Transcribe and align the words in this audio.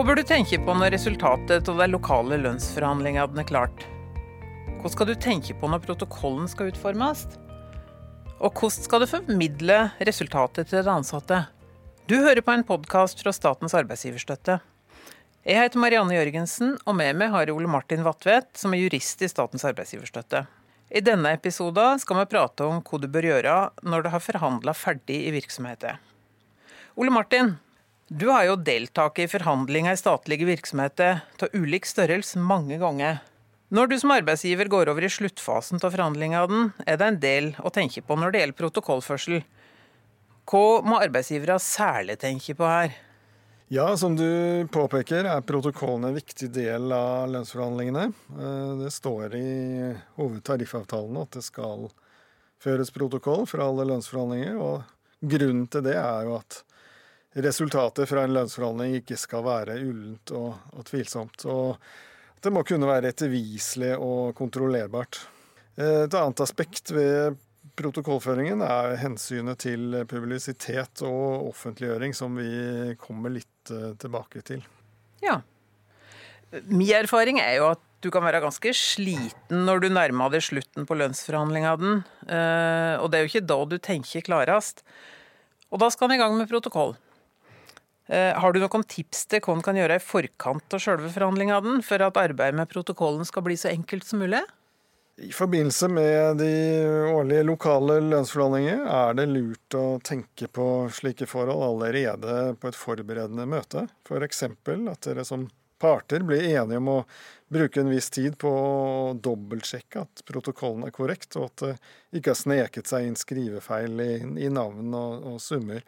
Hva 0.00 0.06
bør 0.08 0.16
du 0.16 0.24
tenke 0.24 0.56
på 0.64 0.72
når 0.72 0.94
resultatet 0.94 1.66
av 1.68 1.76
de 1.76 1.86
lokale 1.92 2.38
lønnsforhandlingene 2.40 3.42
er 3.42 3.44
klart? 3.50 3.82
Hva 4.80 4.88
skal 4.88 5.10
du 5.10 5.12
tenke 5.12 5.52
på 5.60 5.68
når 5.68 5.82
protokollen 5.84 6.48
skal 6.48 6.70
utformes? 6.70 7.26
Og 8.40 8.48
hvordan 8.48 8.86
skal 8.86 9.04
du 9.04 9.08
formidle 9.10 9.76
resultatet 10.08 10.72
til 10.72 10.80
de 10.88 10.94
ansatte? 10.94 11.42
Du 12.08 12.16
hører 12.16 12.40
på 12.40 12.56
en 12.56 12.64
podkast 12.64 13.20
fra 13.20 13.36
Statens 13.36 13.76
arbeidsgiverstøtte. 13.76 14.56
Jeg 15.44 15.60
heter 15.60 15.84
Marianne 15.84 16.16
Jørgensen, 16.16 16.78
og 16.88 16.96
med 16.96 17.20
meg 17.20 17.36
har 17.36 17.50
jeg 17.50 17.60
Ole 17.60 17.68
Martin 17.68 18.08
Vatvedt, 18.08 18.54
som 18.56 18.72
er 18.72 18.86
jurist 18.86 19.20
i 19.20 19.28
Statens 19.28 19.68
arbeidsgiverstøtte. 19.68 20.46
I 20.88 21.04
denne 21.04 21.36
episoden 21.36 22.00
skal 22.00 22.22
vi 22.24 22.30
prate 22.38 22.72
om 22.72 22.80
hva 22.80 23.04
du 23.04 23.10
bør 23.12 23.34
gjøre 23.34 23.62
når 23.84 24.08
du 24.08 24.14
har 24.16 24.30
forhandla 24.32 24.72
ferdig 24.72 25.26
i 25.28 25.40
virksomheten. 25.42 26.00
Ole 26.96 27.12
Martin, 27.12 27.58
du 28.10 28.26
har 28.26 28.48
jo 28.48 28.56
deltatt 28.58 29.18
i 29.22 29.28
forhandlinger 29.30 29.94
i 29.94 29.98
statlige 29.98 30.48
virksomheter 30.48 31.20
av 31.46 31.52
ulik 31.54 31.86
størrelse 31.86 32.40
mange 32.42 32.80
ganger. 32.82 33.20
Når 33.70 33.86
du 33.86 33.94
som 34.02 34.10
arbeidsgiver 34.10 34.66
går 34.66 34.90
over 34.90 35.04
i 35.06 35.10
sluttfasen 35.14 35.78
av 35.78 35.92
forhandlingene, 35.94 36.72
er 36.90 36.98
det 36.98 37.06
en 37.06 37.20
del 37.22 37.52
å 37.62 37.70
tenke 37.70 38.02
på 38.02 38.16
når 38.18 38.34
det 38.34 38.40
gjelder 38.40 38.58
protokollførsel. 38.58 39.44
Hva 40.50 40.64
må 40.82 40.98
arbeidsgivere 40.98 41.60
særlig 41.62 42.16
tenke 42.18 42.56
på 42.58 42.66
her? 42.66 42.96
Ja, 43.70 43.84
som 43.94 44.16
du 44.18 44.66
påpeker 44.74 45.28
er 45.30 45.46
protokollen 45.46 46.08
en 46.08 46.16
viktig 46.16 46.48
del 46.50 46.90
av 46.90 47.30
lønnsforhandlingene. 47.30 48.08
Eh, 48.34 48.72
det 48.80 48.90
står 48.90 49.36
i 49.38 49.52
hovedtariffavtalene 50.18 51.22
at 51.22 51.38
det 51.38 51.44
skal 51.46 51.86
føres 52.58 52.90
protokoll 52.90 53.46
for 53.46 53.62
alle 53.62 53.86
lønnsforhandlinger. 53.86 54.58
og 54.58 54.82
Grunnen 55.22 55.70
til 55.70 55.86
det 55.86 55.94
er 55.94 56.26
jo 56.26 56.34
at 56.40 56.64
resultatet 57.38 58.08
fra 58.08 58.24
en 58.24 58.34
lønnsforhandling 58.34 58.96
ikke 59.00 59.18
skal 59.18 59.44
være 59.46 59.78
ullent 59.84 60.32
og, 60.34 60.54
og 60.74 60.86
tvilsomt. 60.88 61.44
Og 61.50 61.76
det 62.42 62.52
må 62.52 62.64
kunne 62.66 62.88
være 62.88 63.12
etterviselig 63.12 63.94
og 64.00 64.34
kontrollerbart. 64.38 65.20
Et 65.80 66.14
annet 66.16 66.42
aspekt 66.42 66.90
ved 66.92 67.38
protokollføringen 67.78 68.64
er 68.64 68.96
hensynet 69.00 69.62
til 69.62 70.02
publisitet 70.10 71.04
og 71.06 71.46
offentliggjøring, 71.52 72.16
som 72.16 72.34
vi 72.36 72.96
kommer 73.00 73.32
litt 73.32 73.72
eh, 73.72 73.92
tilbake 74.00 74.42
til. 74.44 74.64
Ja. 75.24 75.38
Min 76.66 76.90
erfaring 76.96 77.38
er 77.40 77.60
jo 77.60 77.68
at 77.70 77.84
du 78.02 78.08
kan 78.10 78.24
være 78.24 78.40
ganske 78.42 78.72
sliten 78.74 79.66
når 79.68 79.84
du 79.84 79.88
nærmer 79.92 80.32
deg 80.32 80.42
slutten 80.42 80.88
på 80.88 80.96
lønnsforhandlinga 80.96 81.74
den. 81.78 81.98
og 82.24 83.06
det 83.12 83.18
er 83.18 83.22
jo 83.22 83.28
ikke 83.28 83.44
da 83.44 83.58
du 83.68 83.76
tenker 83.76 84.24
klarest. 84.24 84.80
Og 85.70 85.82
da 85.82 85.90
skal 85.92 86.08
han 86.08 86.16
i 86.16 86.22
gang 86.22 86.34
med 86.38 86.48
protokoll. 86.50 86.96
Eh, 88.10 88.34
har 88.34 88.52
du 88.52 88.58
noen 88.58 88.86
tips 88.90 89.28
til 89.30 89.42
hva 89.44 89.54
en 89.54 89.62
kan 89.62 89.76
gjøre 89.78 90.00
i 90.00 90.02
forkant 90.02 90.74
av 90.74 90.82
selve 90.82 91.12
forhandlingene, 91.14 91.76
for 91.86 92.02
at 92.02 92.18
arbeidet 92.18 92.58
med 92.58 92.70
protokollen 92.72 93.28
skal 93.28 93.44
bli 93.46 93.54
så 93.60 93.70
enkelt 93.70 94.08
som 94.08 94.24
mulig? 94.24 94.40
I 95.20 95.30
forbindelse 95.36 95.88
med 95.92 96.40
de 96.40 96.50
årlige 97.12 97.44
lokale 97.44 97.98
lønnsforhandlinger 98.00 98.86
er 98.88 99.14
det 99.18 99.26
lurt 99.28 99.76
å 99.76 99.84
tenke 100.02 100.48
på 100.48 100.64
slike 100.96 101.28
forhold 101.28 101.62
allerede 101.66 102.56
på 102.58 102.70
et 102.70 102.78
forberedende 102.78 103.44
møte. 103.46 103.84
F.eks. 104.08 104.42
at 104.48 105.06
dere 105.06 105.26
som 105.28 105.44
parter 105.80 106.24
blir 106.26 106.48
enige 106.48 106.80
om 106.80 106.88
å 106.94 106.96
bruke 107.52 107.84
en 107.84 107.92
viss 107.92 108.10
tid 108.10 108.38
på 108.40 108.48
å 108.48 109.12
dobbeltsjekke 109.14 110.02
at 110.02 110.24
protokollen 110.26 110.88
er 110.88 110.96
korrekt, 110.96 111.36
og 111.36 111.50
at 111.50 111.62
det 111.62 112.18
ikke 112.18 112.34
har 112.34 112.40
sneket 112.40 112.90
seg 112.90 113.06
inn 113.06 113.20
skrivefeil 113.20 114.02
i, 114.02 114.10
i 114.46 114.50
navn 114.50 114.96
og, 114.96 115.30
og 115.34 115.38
summer. 115.44 115.84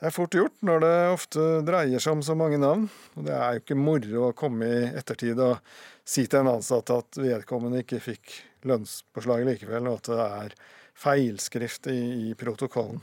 Det 0.00 0.08
er 0.08 0.14
fort 0.14 0.34
gjort 0.34 0.56
når 0.66 0.82
det 0.82 0.94
ofte 1.12 1.42
dreier 1.64 2.02
seg 2.02 2.16
om 2.16 2.22
så 2.26 2.34
mange 2.36 2.58
navn. 2.60 2.88
Og 3.14 3.26
det 3.28 3.34
er 3.34 3.54
jo 3.54 3.62
ikke 3.62 3.78
moro 3.78 4.28
å 4.28 4.36
komme 4.36 4.68
i 4.68 4.86
ettertid 4.90 5.40
og 5.40 5.60
si 6.04 6.26
til 6.26 6.42
en 6.42 6.56
ansatt 6.56 6.90
at 6.92 7.20
vedkommende 7.20 7.84
ikke 7.84 8.02
fikk 8.02 8.34
lønnspåslag 8.68 9.44
likevel, 9.46 9.88
og 9.88 10.00
at 10.00 10.10
det 10.10 10.24
er 10.24 10.56
feilskrift 10.98 11.88
i, 11.92 11.98
i 12.30 12.34
protokollen. 12.38 13.00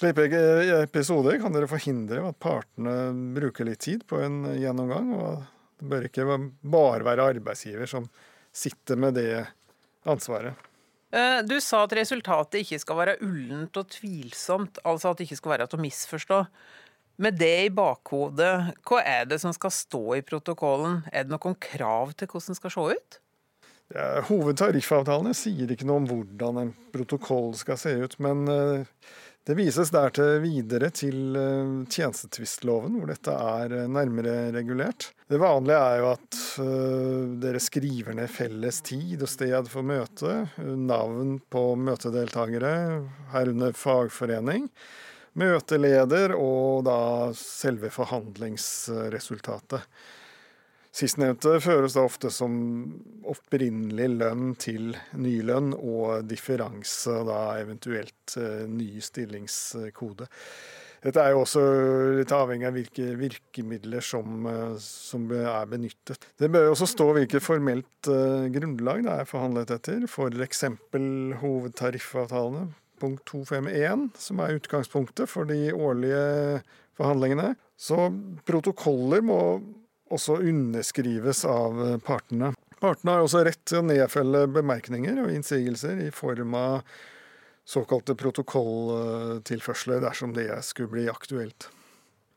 Slike 0.00 0.40
episoder 0.80 1.36
kan 1.42 1.52
dere 1.52 1.68
forhindre 1.68 2.22
ved 2.22 2.32
at 2.32 2.40
partene 2.40 2.94
bruker 3.36 3.68
litt 3.68 3.82
tid 3.84 4.06
på 4.08 4.20
en 4.24 4.42
gjennomgang. 4.56 5.10
og 5.12 5.42
Det 5.76 5.90
bør 5.92 6.06
ikke 6.08 6.38
bare 6.62 7.04
være 7.04 7.26
arbeidsgiver 7.34 7.90
som 7.90 8.06
sitter 8.52 8.96
med 8.96 9.18
det 9.20 9.44
ansvaret. 10.08 10.56
Eh, 11.10 11.40
du 11.42 11.56
sa 11.62 11.84
at 11.84 11.94
resultatet 11.98 12.62
ikke 12.62 12.78
skal 12.82 13.00
være 13.00 13.16
ullent 13.26 13.78
og 13.80 13.88
tvilsomt, 13.90 14.78
altså 14.86 15.10
at 15.10 15.18
det 15.18 15.26
ikke 15.26 15.40
skal 15.40 15.54
være 15.56 15.66
til 15.70 15.80
å 15.80 15.84
misforstå. 15.86 16.44
Med 17.20 17.36
det 17.36 17.56
i 17.66 17.72
bakhodet, 17.74 18.52
hva 18.88 19.00
er 19.04 19.26
det 19.28 19.40
som 19.42 19.52
skal 19.52 19.74
stå 19.74 20.04
i 20.16 20.22
protokollen? 20.24 21.02
Er 21.12 21.26
det 21.26 21.34
noen 21.34 21.58
krav 21.60 22.14
til 22.14 22.30
hvordan 22.30 22.54
den 22.54 22.60
skal 22.60 22.72
se 22.72 22.86
ut? 22.94 23.18
Ja, 23.90 24.20
hovedtariffavtalene 24.28 25.34
sier 25.34 25.72
ikke 25.74 25.88
noe 25.88 26.04
om 26.04 26.06
hvordan 26.06 26.60
en 26.62 26.70
protokoll 26.94 27.56
skal 27.58 27.78
se 27.80 27.96
ut, 27.98 28.14
men 28.22 28.46
eh, 28.46 28.86
det 29.48 29.54
vises 29.56 29.88
der 29.90 30.12
til 30.12 30.42
videre 30.42 30.90
til 30.92 31.36
eh, 31.38 31.70
tjenestetvistloven, 31.88 32.98
hvor 33.00 33.08
dette 33.08 33.32
er 33.32 33.72
eh, 33.72 33.86
nærmere 33.88 34.52
regulert. 34.52 35.14
Det 35.30 35.40
vanlige 35.40 35.78
er 35.80 35.96
jo 36.02 36.10
at 36.12 36.40
eh, 36.60 37.22
dere 37.40 37.60
skriver 37.64 38.12
ned 38.18 38.28
felles 38.30 38.82
tid 38.84 39.22
og 39.24 39.30
sted 39.32 39.70
for 39.72 39.82
møte, 39.86 40.34
navn 40.60 41.38
på 41.48 41.62
møtedeltakere, 41.80 42.74
herunder 43.32 43.72
fagforening, 43.80 44.68
møteleder 45.40 46.36
og 46.36 46.84
da 46.90 47.00
selve 47.38 47.88
forhandlingsresultatet. 47.96 49.80
Sistnevnte 50.90 51.54
føres 51.62 51.94
da 51.94 52.02
ofte 52.02 52.32
som 52.34 52.52
opprinnelig 53.30 54.08
lønn 54.10 54.54
til 54.58 54.90
ny 55.14 55.36
lønn 55.46 55.70
og 55.76 56.26
differanse, 56.26 57.14
da 57.28 57.40
eventuelt 57.60 58.34
eh, 58.40 58.64
ny 58.66 58.98
stillingskode. 59.04 60.26
Dette 61.00 61.22
er 61.22 61.32
jo 61.32 61.44
også 61.44 61.62
litt 62.18 62.32
avhengig 62.34 62.66
av 62.68 62.74
hvilke 62.76 63.06
virkemidler 63.16 64.04
som, 64.04 64.42
eh, 64.50 64.74
som 64.82 65.30
er 65.32 65.70
benyttet. 65.70 66.26
Det 66.36 66.50
bør 66.50 66.66
jo 66.66 66.74
også 66.74 66.90
stå 66.90 67.06
hvilket 67.16 67.44
formelt 67.44 68.10
uh, 68.10 68.50
grunnlag 68.52 69.06
det 69.06 69.14
er 69.14 69.30
forhandlet 69.30 69.72
etter, 69.78 70.04
f.eks. 70.10 70.66
For 70.90 71.40
hovedtariffavtalene, 71.46 72.66
punkt 73.00 73.24
251, 73.30 74.08
som 74.26 74.42
er 74.42 74.58
utgangspunktet 74.58 75.30
for 75.30 75.48
de 75.48 75.70
årlige 75.70 76.60
forhandlingene. 76.98 77.54
Så 77.80 78.10
protokoller 78.44 79.22
må 79.24 79.40
også 80.10 80.40
underskrives 80.42 81.44
av 81.48 81.80
eh, 81.86 81.96
partene. 82.04 82.52
Partene 82.80 83.16
har 83.16 83.24
også 83.24 83.44
rett 83.44 83.62
til 83.68 83.82
å 83.82 83.86
nedfelle 83.86 84.46
bemerkninger 84.50 85.18
og 85.24 85.32
innsigelser 85.34 86.00
i 86.06 86.10
form 86.14 86.56
av 86.58 86.86
såkalte 87.68 88.16
protokolltilførsler 88.18 90.00
dersom 90.02 90.32
det 90.34 90.48
skulle 90.66 90.94
bli 90.94 91.04
aktuelt. 91.12 91.68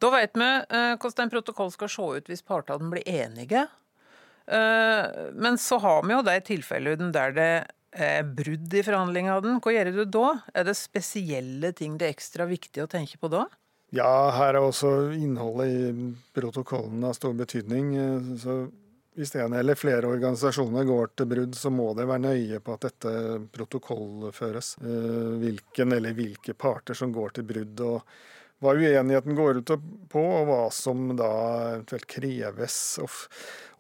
Da 0.04 0.12
vet 0.14 0.36
vi 0.36 0.50
eh, 0.50 0.96
hvordan 1.00 1.26
en 1.26 1.32
protokoll 1.32 1.72
skal 1.74 1.92
se 1.92 2.10
ut 2.18 2.30
hvis 2.30 2.44
partene 2.46 2.92
blir 2.92 3.08
enige. 3.08 3.66
Eh, 4.46 5.32
men 5.34 5.58
så 5.62 5.80
har 5.80 6.04
vi 6.04 6.18
jo 6.18 6.26
de 6.28 6.36
tilfellene 6.44 7.12
der 7.16 7.36
det 7.38 7.52
er 7.94 8.26
brudd 8.26 8.74
i 8.74 8.84
forhandlingene. 8.84 9.60
Hva 9.64 9.74
gjør 9.74 9.92
du 9.96 10.04
da? 10.12 10.30
Er 10.58 10.68
det 10.68 10.76
spesielle 10.80 11.72
ting 11.78 11.98
det 11.98 12.10
er 12.10 12.16
ekstra 12.18 12.48
viktig 12.50 12.84
å 12.84 12.90
tenke 12.92 13.20
på 13.22 13.32
da? 13.32 13.46
Ja, 13.94 14.32
her 14.34 14.56
er 14.56 14.64
også 14.64 15.12
innholdet 15.14 15.70
i 15.70 16.06
protokollen 16.34 17.04
av 17.06 17.14
stor 17.14 17.36
betydning. 17.38 17.92
Så 18.42 18.64
hvis 19.14 19.36
en 19.38 19.54
eller 19.54 19.78
flere 19.78 20.10
organisasjoner 20.10 20.88
går 20.90 21.12
til 21.14 21.30
brudd, 21.30 21.54
så 21.54 21.70
må 21.70 21.92
det 21.94 22.08
være 22.10 22.24
nøye 22.24 22.62
på 22.66 22.74
at 22.74 22.88
dette 22.88 23.12
protokollføres. 23.54 24.72
Eh, 24.82 25.28
hvilken 25.44 25.94
eller 25.94 26.18
hvilke 26.18 26.56
parter 26.58 26.98
som 26.98 27.14
går 27.14 27.36
til 27.38 27.46
brudd, 27.52 27.84
og 27.86 28.02
hva 28.64 28.74
uenigheten 28.74 29.38
går 29.38 29.62
ut 29.62 29.76
på, 30.10 30.24
og 30.24 30.50
hva 30.50 30.64
som 30.74 31.12
da 31.20 31.32
eventuelt 31.76 32.10
kreves. 32.10 32.82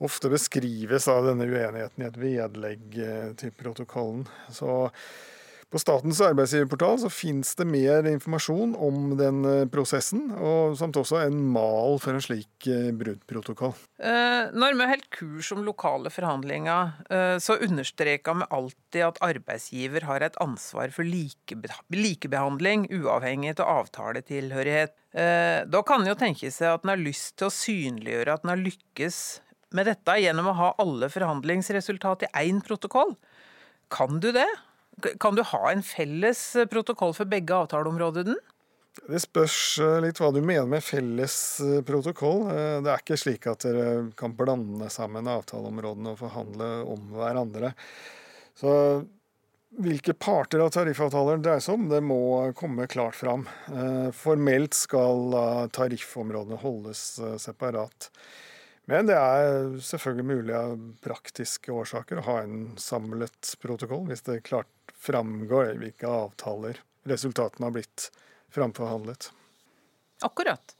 Ofte 0.03 0.29
beskrives 0.29 1.09
av 1.09 1.25
denne 1.31 1.49
uenigheten 1.49 2.05
i 2.05 2.09
et 2.11 2.21
vedlegg 2.21 3.01
eh, 3.01 3.29
til 3.41 3.57
protokollen. 3.57 4.27
Så 4.53 4.83
på 5.73 5.81
Statens 5.81 6.19
arbeidsgiverportal 6.21 6.99
så 7.01 7.09
finnes 7.09 7.55
det 7.57 7.65
mer 7.65 8.05
informasjon 8.05 8.75
om 8.77 9.15
den 9.17 9.41
eh, 9.49 9.65
prosessen, 9.73 10.27
og 10.37 10.75
samt 10.77 10.99
også 10.99 11.23
en 11.23 11.39
mal 11.55 11.97
for 12.03 12.13
en 12.13 12.21
slik 12.21 12.67
eh, 12.69 12.91
bruddprotokoll. 12.93 13.73
Eh, 13.97 14.53
når 14.53 14.77
vi 14.77 14.89
holdt 14.91 15.09
kurs 15.17 15.49
om 15.55 15.63
lokale 15.65 16.11
forhandlinger, 16.13 16.91
så 17.43 17.55
understreker 17.63 18.35
vi 18.37 18.47
alltid 18.57 19.05
at 19.05 19.21
arbeidsgiver 19.25 20.05
har 20.07 20.25
et 20.25 20.37
ansvar 20.43 20.91
for 20.93 21.07
likebehandling, 21.07 22.85
uavhengig 22.93 23.55
av 23.55 23.69
avtaletilhørighet. 23.83 24.93
Da 25.13 25.81
kan 25.85 26.03
det 26.03 26.13
jo 26.13 26.19
tenke 26.19 26.51
seg 26.53 26.73
at 26.73 26.85
en 26.85 26.93
har 26.93 27.01
lyst 27.01 27.37
til 27.39 27.49
å 27.49 27.53
synliggjøre 27.53 28.35
at 28.35 28.45
en 28.45 28.53
har 28.53 28.61
lykkes 28.61 29.19
med 29.77 29.89
dette 29.89 30.17
gjennom 30.21 30.51
å 30.51 30.57
ha 30.57 30.69
alle 30.81 31.09
forhandlingsresultat 31.13 32.27
i 32.27 32.31
én 32.45 32.61
protokoll. 32.65 33.15
Kan 33.93 34.21
du 34.23 34.31
det? 34.35 34.49
Kan 35.19 35.35
du 35.35 35.43
ha 35.43 35.71
en 35.71 35.83
felles 35.83 36.41
protokoll 36.71 37.15
for 37.17 37.29
begge 37.29 37.55
avtaleområdene? 37.55 38.37
Det 39.01 39.19
spørs 39.23 39.57
eh, 39.81 39.97
litt 40.05 40.19
hva 40.21 40.29
du 40.31 40.39
mener 40.45 40.67
med 40.69 40.85
felles 40.85 41.35
eh, 41.65 41.81
protokoll. 41.85 42.45
Eh, 42.53 42.77
det 42.85 42.91
er 42.91 43.01
ikke 43.01 43.17
slik 43.17 43.47
at 43.49 43.65
dere 43.65 44.11
kan 44.19 44.35
blande 44.37 44.89
sammen 44.93 45.29
avtaleområdene 45.29 46.13
og 46.13 46.21
forhandle 46.21 46.69
om 46.93 47.09
hverandre. 47.15 47.73
Så 48.59 48.71
hvilke 49.81 50.13
parter 50.13 50.61
av 50.61 50.69
tariffavtaler 50.75 51.39
det 51.39 51.47
dreier 51.47 51.63
seg 51.65 51.79
om, 51.79 51.87
det 51.89 52.03
må 52.05 52.21
komme 52.53 52.85
klart 52.85 53.17
fram. 53.17 53.47
Formelt 54.13 54.77
skal 54.77 55.33
tariffområdene 55.73 56.59
holdes 56.61 57.01
separat. 57.41 58.11
Men 58.85 59.09
det 59.09 59.17
er 59.17 59.73
selvfølgelig 59.81 60.27
mulig 60.29 60.53
av 60.59 60.77
praktiske 61.01 61.73
årsaker 61.73 62.21
å 62.21 62.27
ha 62.27 62.37
en 62.43 62.75
samlet 62.77 63.55
protokoll, 63.63 64.05
hvis 64.11 64.21
det 64.29 64.43
klart 64.45 64.69
framgår 65.03 65.75
hvilke 65.81 66.09
avtaler 66.09 66.79
resultatene 67.09 67.67
har 67.67 67.75
blitt 67.75 68.09
framforhandlet. 68.53 69.31
Akkurat. 70.23 70.75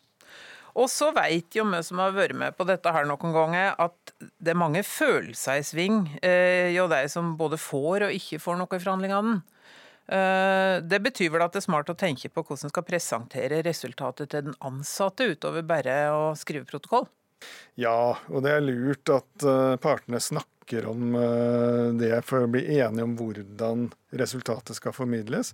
Og 0.73 0.89
så 0.89 1.11
veit 1.13 1.53
jo 1.53 1.65
vi 1.69 1.81
som 1.85 1.99
har 2.01 2.15
vært 2.15 2.37
med 2.37 2.55
på 2.57 2.65
dette 2.65 2.91
her 2.95 3.05
noen 3.05 3.33
ganger, 3.35 3.73
at 3.77 4.13
det 4.17 4.53
er 4.53 4.57
mange 4.57 4.81
følelser 4.87 5.59
i 5.61 5.65
sving 5.67 5.97
eh, 6.23 6.73
de 6.73 7.01
som 7.11 7.35
både 7.37 7.59
får 7.61 8.07
og 8.07 8.15
ikke 8.15 8.41
får 8.41 8.57
noe 8.57 8.71
i 8.71 8.81
forhandlingene. 8.81 9.41
Eh, 10.03 10.77
det 10.81 10.99
betyr 11.03 11.29
vel 11.35 11.45
at 11.45 11.53
det 11.53 11.61
er 11.61 11.67
smart 11.67 11.91
å 11.93 11.97
tenke 11.99 12.31
på 12.31 12.41
hvordan 12.41 12.67
man 12.67 12.73
skal 12.73 12.87
presentere 12.87 13.61
resultatet 13.63 14.33
til 14.33 14.49
den 14.49 14.57
ansatte, 14.65 15.29
utover 15.29 15.67
bare 15.67 15.99
å 16.15 16.23
skrive 16.39 16.65
protokoll? 16.69 17.05
Ja, 17.79 18.15
og 18.31 18.43
det 18.45 18.53
er 18.55 18.63
lurt 18.63 19.09
at 19.11 19.45
uh, 19.47 19.75
partene 19.81 20.21
snakker 20.23 20.52
om 20.89 21.17
uh, 21.17 21.91
det 21.99 22.21
for 22.27 22.45
å 22.45 22.51
bli 22.51 22.63
enige 22.79 23.03
om 23.03 23.17
hvordan 23.19 23.89
resultatet 24.15 24.79
skal 24.79 24.95
formidles 24.95 25.53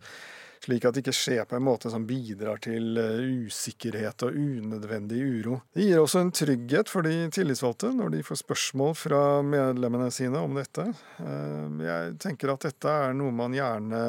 slik 0.63 0.85
at 0.85 0.95
det 0.95 1.03
ikke 1.03 1.15
skjer 1.15 1.47
på 1.47 1.57
en 1.57 1.65
måte 1.65 1.91
som 1.91 2.05
bidrar 2.07 2.59
til 2.63 2.99
eh, 2.99 3.21
usikkerhet 3.47 4.25
og 4.27 4.35
unødvendig 4.35 5.21
uro. 5.39 5.59
Det 5.75 5.87
gir 5.87 6.01
også 6.01 6.23
en 6.23 6.33
trygghet 6.35 6.91
for 6.91 7.07
de 7.07 7.29
tillitsvalgte 7.33 7.93
når 7.95 8.13
de 8.15 8.25
får 8.27 8.41
spørsmål 8.43 8.93
fra 8.99 9.23
medlemmene 9.45 10.09
sine 10.13 10.41
om 10.43 10.59
dette. 10.59 10.89
Eh, 11.23 11.81
jeg 11.87 12.19
tenker 12.25 12.53
at 12.53 12.67
dette 12.69 12.99
er 13.07 13.17
noe 13.17 13.35
man 13.35 13.55
gjerne 13.55 14.03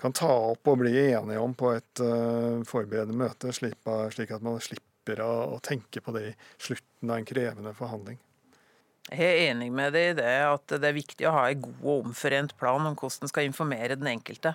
kan 0.00 0.14
ta 0.16 0.30
opp 0.52 0.68
og 0.72 0.80
bli 0.80 0.94
enige 1.10 1.40
om 1.40 1.56
på 1.56 1.74
et 1.76 2.04
eh, 2.04 2.62
forberedende 2.68 3.18
møte, 3.20 3.52
slik 3.52 4.32
at 4.32 4.44
man 4.44 4.60
slipper 4.64 5.24
å 5.24 5.58
tenke 5.64 6.02
på 6.04 6.12
det 6.16 6.26
i 6.30 6.34
slutten 6.60 7.10
av 7.10 7.20
en 7.20 7.28
krevende 7.28 7.76
forhandling. 7.76 8.20
Jeg 9.10 9.26
er 9.26 9.50
enig 9.50 9.70
med 9.74 9.94
deg 9.96 10.12
i 10.12 10.18
det 10.20 10.34
at 10.46 10.70
det 10.70 10.86
er 10.86 10.94
viktig 10.94 11.26
å 11.26 11.34
ha 11.34 11.48
en 11.50 11.62
god 11.64 11.80
og 11.82 12.04
omforent 12.06 12.54
plan 12.60 12.84
om 12.86 12.94
hvordan 12.94 13.26
en 13.26 13.32
skal 13.32 13.48
informere 13.48 13.98
den 13.98 14.10
enkelte. 14.12 14.54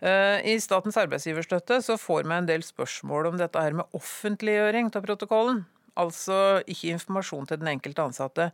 Eh, 0.00 0.40
I 0.48 0.56
Statens 0.62 0.98
arbeidsgiverstøtte 0.98 1.78
så 1.84 1.98
får 2.00 2.24
vi 2.24 2.34
en 2.34 2.48
del 2.48 2.64
spørsmål 2.66 3.30
om 3.30 3.38
dette 3.38 3.62
her 3.62 3.76
med 3.78 3.96
offentliggjøring 3.96 4.90
av 4.90 5.06
protokollen. 5.06 5.64
Altså 6.00 6.60
ikke 6.64 6.94
informasjon 6.96 7.46
til 7.50 7.60
den 7.60 7.70
enkelte 7.76 8.06
ansatte. 8.08 8.50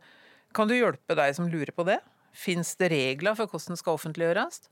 Kan 0.53 0.69
du 0.69 0.75
hjelpe 0.77 1.17
deg 1.17 1.33
som 1.37 1.49
lurer 1.49 1.73
på 1.73 1.87
det? 1.87 2.01
Fins 2.37 2.75
det 2.77 2.91
regler 2.93 3.37
for 3.37 3.49
hvordan 3.49 3.73
det 3.73 3.81
skal 3.81 3.97
offentliggjøres? 3.97 4.67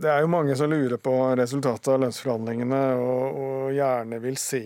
Det 0.00 0.08
er 0.10 0.22
jo 0.24 0.30
mange 0.32 0.54
som 0.58 0.70
lurer 0.70 0.98
på 1.02 1.12
resultatet 1.38 1.92
av 1.92 2.00
lønnsforhandlingene 2.02 2.80
og, 2.98 3.40
og 3.44 3.74
gjerne 3.76 4.18
vil 4.22 4.38
se 4.40 4.62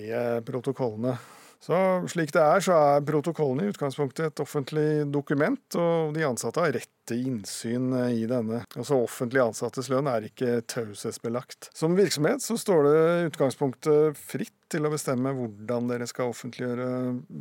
protokollene. 0.47 1.17
Så 1.65 1.77
Slik 2.13 2.33
det 2.35 2.43
er, 2.43 2.61
så 2.61 2.75
er 2.77 3.05
protokollen 3.09 3.63
i 3.65 3.71
utgangspunktet 3.73 4.27
et 4.27 4.41
offentlig 4.43 5.07
dokument, 5.09 5.63
og 5.81 6.13
de 6.13 6.27
ansatte 6.27 6.61
har 6.61 6.75
rett 6.77 6.91
til 7.09 7.23
innsyn 7.31 7.87
i 8.11 8.27
denne. 8.29 8.61
Altså 8.77 8.99
Offentlig 9.01 9.41
ansattes 9.41 9.89
lønn 9.93 10.11
er 10.11 10.27
ikke 10.29 10.59
taushetsbelagt. 10.69 11.71
Som 11.77 11.97
virksomhet 11.97 12.45
så 12.45 12.59
står 12.61 12.85
det 12.85 12.99
i 12.99 13.31
utgangspunktet 13.31 14.21
fritt 14.21 14.53
til 14.73 14.85
å 14.85 14.93
bestemme 14.93 15.33
hvordan 15.37 15.89
dere 15.89 16.09
skal 16.11 16.35
offentliggjøre 16.35 16.91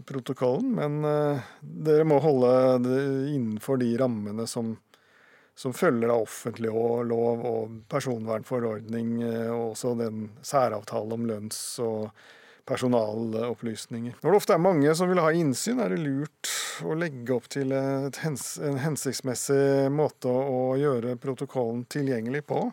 protokollen, 0.08 0.72
men 0.80 1.04
uh, 1.04 1.44
dere 1.62 2.08
må 2.08 2.22
holde 2.24 2.54
det 2.86 3.04
innenfor 3.34 3.81
de 3.84 3.92
rammene 4.00 4.48
som 4.48 4.78
som 5.56 5.70
følger 5.74 6.10
av 6.10 6.24
offentlig 6.25 6.72
lov 6.74 7.44
og 7.46 7.74
personvernforordning, 7.86 9.20
eh, 9.22 9.52
og 9.54 9.75
også 9.75 9.92
den 10.00 10.24
særavtale 10.42 11.14
om 11.14 11.28
lønns- 11.30 11.78
og 11.84 12.10
personalopplysninger. 12.69 14.19
Når 14.21 14.30
det 14.30 14.39
ofte 14.39 14.56
er 14.56 14.63
mange 14.63 14.94
som 14.95 15.12
vil 15.12 15.21
ha 15.24 15.31
innsyn, 15.36 15.81
er 15.83 15.94
det 15.94 16.04
lurt 16.04 16.51
å 16.83 16.95
legge 16.98 17.36
opp 17.36 17.50
til 17.51 17.74
hens 18.24 18.54
en 18.63 18.80
hensiktsmessig 18.81 19.92
måte 19.94 20.31
å 20.31 20.74
gjøre 20.80 21.18
protokollen 21.21 21.83
tilgjengelig 21.92 22.45
på. 22.50 22.65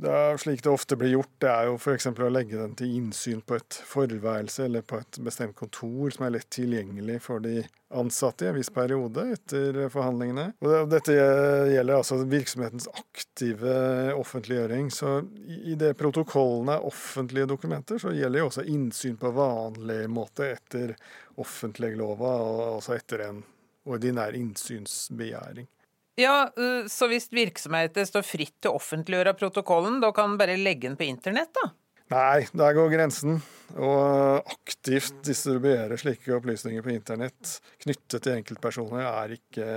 Det 0.00 0.08
er 0.08 0.38
slik 0.40 0.62
det 0.64 0.70
ofte 0.72 0.96
blir 0.96 1.12
gjort, 1.12 1.32
det 1.42 1.48
er 1.50 1.66
jo 1.68 1.74
f.eks. 1.76 2.06
å 2.08 2.28
legge 2.32 2.56
den 2.56 2.72
til 2.78 2.94
innsyn 2.96 3.42
på 3.44 3.58
et 3.58 3.76
forværelse 3.84 4.64
eller 4.64 4.84
på 4.86 4.96
et 5.02 5.18
bestemt 5.20 5.56
kontor 5.58 6.14
som 6.14 6.24
er 6.24 6.32
lett 6.38 6.48
tilgjengelig 6.56 7.18
for 7.26 7.44
de 7.44 7.60
ansatte 8.00 8.46
i 8.46 8.48
en 8.48 8.56
viss 8.56 8.70
periode 8.72 9.26
etter 9.34 9.76
forhandlingene. 9.92 10.46
Og 10.64 10.88
dette 10.88 11.16
gjelder 11.16 11.98
altså 11.98 12.20
virksomhetens 12.30 12.88
aktive 12.94 13.74
offentliggjøring. 14.16 14.88
Så 14.94 15.18
i 15.44 15.76
det 15.78 15.92
protokollene 16.00 16.78
er 16.78 16.86
offentlige 16.88 17.50
dokumenter, 17.50 18.00
så 18.00 18.14
gjelder 18.16 18.44
jo 18.44 18.48
også 18.48 18.64
innsyn 18.72 19.18
på 19.20 19.34
vanlig 19.36 20.04
måte 20.12 20.48
etter 20.54 20.94
offentleglova, 21.40 22.32
altså 22.76 22.96
etter 22.96 23.26
en 23.26 23.44
ordinær 23.90 24.36
innsynsbegjæring. 24.38 25.68
Ja, 26.18 26.50
eh, 26.56 26.88
Så 26.90 27.08
hvis 27.10 27.30
virksomheter 27.30 28.06
står 28.08 28.26
fritt 28.26 28.56
til 28.60 28.72
å 28.72 28.80
offentliggjøre 28.80 29.36
protokollen, 29.38 30.00
da 30.02 30.12
kan 30.12 30.32
en 30.32 30.40
bare 30.40 30.58
legge 30.58 30.88
den 30.88 30.98
på 30.98 31.06
internett, 31.08 31.52
da? 31.54 31.70
Nei, 32.10 32.46
der 32.50 32.74
går 32.74 32.88
grensen. 32.90 33.38
Å 33.78 33.90
aktivt 34.42 35.20
distribuere 35.22 35.94
slike 36.00 36.34
opplysninger 36.34 36.82
på 36.82 36.90
internett 36.90 37.60
knyttet 37.84 38.24
til 38.24 38.34
enkeltpersoner 38.34 39.04
er 39.06 39.36
ikke 39.36 39.68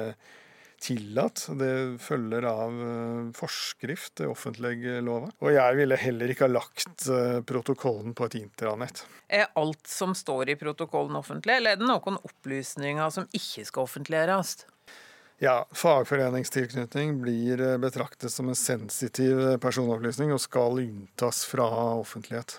tillatt. 0.83 1.45
Det 1.59 1.99
følger 2.01 2.47
av 2.49 2.81
eh, 2.87 3.29
forskrift 3.37 4.15
til 4.19 4.33
offentleglova. 4.33 5.29
Og 5.45 5.53
jeg 5.53 5.77
ville 5.79 5.99
heller 5.99 6.33
ikke 6.33 6.47
ha 6.47 6.55
lagt 6.55 7.07
eh, 7.07 7.39
protokollen 7.47 8.17
på 8.17 8.27
et 8.27 8.39
intranett. 8.41 9.05
Er 9.29 9.51
alt 9.59 9.85
som 9.89 10.17
står 10.17 10.55
i 10.55 10.59
protokollen 10.59 11.21
offentlig, 11.21 11.59
eller 11.59 11.75
er 11.77 11.81
det 11.81 11.87
noen 11.87 12.19
opplysninger 12.19 13.13
som 13.13 13.29
ikke 13.31 13.67
skal 13.69 13.87
offentliggjøres? 13.87 14.57
Ja, 15.43 15.67
Fagforeningstilknytning 15.71 17.21
blir 17.21 17.61
eh, 17.61 17.77
betraktet 17.77 18.31
som 18.31 18.47
en 18.47 18.55
sensitiv 18.55 19.39
eh, 19.41 19.57
personopplysning 19.59 20.29
og 20.31 20.39
skal 20.39 20.77
unntas 20.79 21.41
fra 21.43 21.65
offentlighet. 21.97 22.53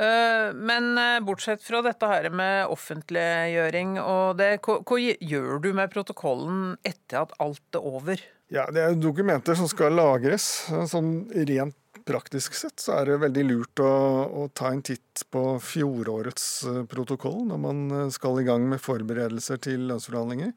Eh, 0.00 0.54
men 0.56 0.96
bortsett 1.26 1.60
fra 1.60 1.82
dette 1.84 2.08
her 2.08 2.30
med 2.32 2.70
offentliggjøring 2.72 3.98
og 4.00 4.38
det, 4.38 4.54
hva, 4.64 4.78
hva 4.88 4.98
gjør 5.02 5.60
du 5.60 5.68
med 5.76 5.92
protokollen 5.92 6.62
etter 6.80 7.26
at 7.26 7.34
alt 7.44 7.76
er 7.76 7.84
over? 7.90 8.22
Ja, 8.48 8.64
Det 8.72 8.86
er 8.86 8.96
dokumenter 8.96 9.58
som 9.60 9.68
skal 9.68 9.92
lagres. 9.92 10.46
Sånn 10.88 11.26
rent 11.50 11.76
praktisk 12.08 12.56
sett 12.56 12.80
så 12.80 13.02
er 13.02 13.10
det 13.10 13.18
veldig 13.26 13.44
lurt 13.50 13.84
å, 13.84 13.90
å 14.32 14.46
ta 14.56 14.72
en 14.72 14.80
titt 14.80 15.26
på 15.28 15.44
fjorårets 15.60 16.48
protokoll 16.88 17.42
når 17.52 17.62
man 17.68 17.84
skal 18.16 18.40
i 18.40 18.48
gang 18.48 18.64
med 18.72 18.80
forberedelser 18.80 19.60
til 19.68 19.90
lønnsforhandlinger. 19.92 20.56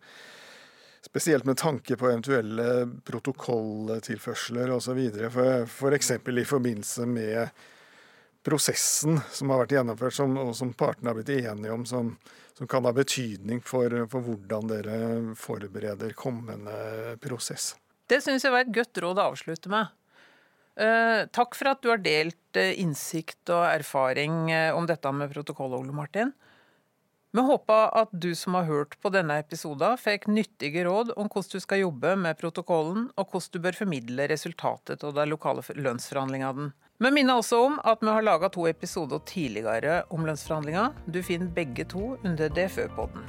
Spesielt 1.16 1.46
med 1.48 1.56
tanke 1.58 1.96
på 1.96 2.10
eventuelle 2.10 2.90
protokolltilførsler 3.08 4.74
osv. 4.76 4.98
F.eks. 5.32 6.10
For 6.12 6.40
i 6.42 6.44
forbindelse 6.44 7.06
med 7.08 7.62
prosessen 8.44 9.22
som 9.32 9.54
har 9.54 9.62
vært 9.62 9.78
gjennomført, 9.78 10.18
som, 10.18 10.36
og 10.36 10.52
som 10.60 10.74
partene 10.76 11.14
har 11.14 11.16
blitt 11.16 11.32
enige 11.38 11.72
om, 11.72 11.86
som, 11.88 12.10
som 12.58 12.68
kan 12.68 12.84
ha 12.84 12.92
betydning 12.92 13.64
for, 13.64 13.96
for, 14.12 14.28
hvordan 14.28 14.68
dere 14.74 14.98
forbereder 15.40 16.12
kommende 16.20 17.16
prosess. 17.24 17.78
Det 18.12 18.20
syns 18.26 18.44
jeg 18.44 18.52
var 18.52 18.68
et 18.68 18.76
godt 18.76 19.00
råd 19.08 19.24
å 19.24 19.30
avslutte 19.32 19.72
med. 19.72 19.96
Eh, 20.76 21.22
takk 21.32 21.56
for 21.56 21.72
at 21.72 21.80
du 21.80 21.94
har 21.94 22.04
delt 22.04 22.60
eh, 22.60 22.76
innsikt 22.84 23.56
og 23.56 23.70
erfaring 23.70 24.52
eh, 24.52 24.76
om 24.76 24.84
dette 24.84 25.16
med 25.16 25.32
protokoll, 25.32 25.80
Ole 25.80 25.96
Martin. 25.96 26.36
Vi 27.36 27.42
håper 27.42 27.90
at 28.00 28.14
du 28.16 28.30
som 28.36 28.56
har 28.56 28.64
hørt 28.64 28.94
på 29.04 29.10
denne 29.12 29.36
episoden, 29.42 29.98
fikk 30.00 30.30
nyttige 30.32 30.86
råd 30.88 31.12
om 31.20 31.28
hvordan 31.28 31.52
du 31.52 31.60
skal 31.60 31.82
jobbe 31.82 32.14
med 32.16 32.40
protokollen, 32.40 33.10
og 33.20 33.28
hvordan 33.34 33.52
du 33.52 33.60
bør 33.66 33.80
formidle 33.82 34.30
resultatet 34.32 35.04
av 35.04 35.18
de 35.18 35.28
lokale 35.28 35.66
lønnsforhandlingene. 35.76 36.72
Vi 37.04 37.12
minner 37.12 37.42
også 37.42 37.60
om 37.66 37.80
at 37.84 38.00
vi 38.00 38.14
har 38.16 38.24
laga 38.24 38.48
to 38.56 38.70
episoder 38.72 39.20
tidligere 39.28 40.06
om 40.16 40.24
lønnsforhandlinger. 40.24 40.94
Du 41.12 41.20
finner 41.28 41.52
begge 41.52 41.84
to 41.92 42.14
under 42.24 42.48
DFØ-podden. 42.48 43.28